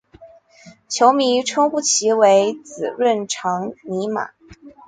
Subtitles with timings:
[0.89, 4.31] 球迷称呼其为孖润肠尼马。